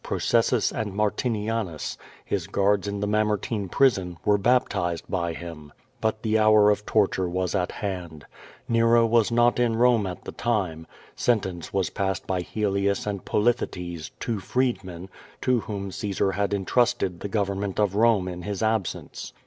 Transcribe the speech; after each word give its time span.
Pro 0.03 0.17
cessus 0.17 0.71
and 0.75 0.95
Martinianus, 0.95 1.95
his 2.25 2.47
guards 2.47 2.87
in 2.87 3.01
the 3.01 3.07
Mamertine 3.07 3.69
prison, 3.69 4.17
were 4.25 4.39
baptized 4.39 5.05
by 5.07 5.33
him. 5.33 5.71
But 6.01 6.23
the 6.23 6.39
hour 6.39 6.71
of 6.71 6.87
torture 6.87 7.29
was 7.29 7.53
at 7.53 7.71
hand. 7.71 8.25
Nero 8.67 9.05
was 9.05 9.31
not 9.31 9.59
in 9.59 9.75
Konie 9.75 10.09
at 10.09 10.23
the 10.23 10.31
time. 10.31 10.87
Sentence 11.15 11.71
was 11.71 11.91
passed 11.91 12.25
by 12.25 12.41
Helius 12.41 13.05
and 13.05 13.23
Polythetes, 13.23 14.09
two 14.19 14.39
freedmen, 14.39 15.07
to 15.41 15.59
whom 15.59 15.91
Caesar 15.91 16.31
had 16.31 16.51
intrusted 16.51 17.19
the 17.19 17.27
government 17.29 17.79
of 17.79 17.93
Rome 17.93 18.27
in 18.27 18.41
his 18.41 18.63
absence. 18.63 19.33